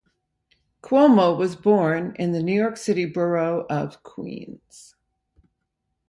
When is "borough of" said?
3.05-4.01